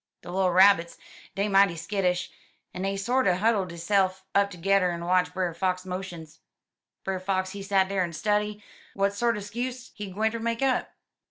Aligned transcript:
De 0.23 0.31
little 0.31 0.51
Rabbits, 0.51 0.97
dey 1.35 1.47
mighty 1.47 1.75
skittish, 1.75 2.31
en 2.73 2.81
dey 2.81 2.97
sorter 2.97 3.35
huddle 3.35 3.67
deyse'f 3.67 4.23
up 4.33 4.49
tergedder 4.49 4.91
en 4.91 5.05
watch 5.05 5.31
Brer 5.31 5.53
Fox 5.53 5.85
motions. 5.85 6.39
Brer 7.03 7.19
Fox, 7.19 7.51
he 7.51 7.61
set 7.61 7.87
dar 7.87 8.01
en 8.03 8.11
study 8.11 8.63
w'at 8.95 9.13
sorter 9.13 9.41
*skuse 9.41 9.91
he 9.93 10.09
gwinter 10.11 10.39
make 10.41 10.63
up. 10.63 10.89